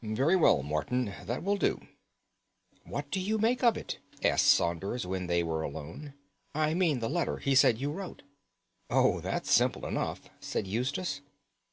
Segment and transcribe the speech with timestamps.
[0.00, 1.84] "Very well, Morton, that will do."
[2.84, 6.14] "What do you make of it?" asked Saunders when they were alone.
[6.54, 8.22] "I mean of the letter he said you wrote."
[8.90, 11.20] "Oh, that's simple enough," said Eustace.